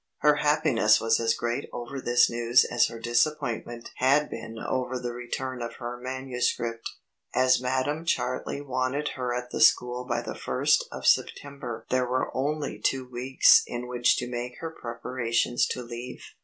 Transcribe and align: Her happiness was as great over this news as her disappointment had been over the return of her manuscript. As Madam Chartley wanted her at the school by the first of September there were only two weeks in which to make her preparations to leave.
Her 0.21 0.37
happiness 0.37 0.99
was 0.99 1.19
as 1.19 1.35
great 1.35 1.69
over 1.71 2.01
this 2.01 2.27
news 2.27 2.65
as 2.65 2.87
her 2.87 2.97
disappointment 2.97 3.91
had 3.97 4.31
been 4.31 4.57
over 4.57 4.97
the 4.97 5.13
return 5.13 5.61
of 5.61 5.75
her 5.75 5.95
manuscript. 6.01 6.89
As 7.35 7.61
Madam 7.61 8.03
Chartley 8.05 8.61
wanted 8.61 9.09
her 9.09 9.31
at 9.31 9.51
the 9.51 9.61
school 9.61 10.03
by 10.05 10.23
the 10.23 10.33
first 10.33 10.85
of 10.91 11.05
September 11.05 11.85
there 11.91 12.07
were 12.07 12.35
only 12.35 12.79
two 12.79 13.07
weeks 13.07 13.61
in 13.67 13.85
which 13.87 14.17
to 14.17 14.27
make 14.27 14.53
her 14.57 14.71
preparations 14.71 15.67
to 15.67 15.83
leave. 15.83 16.23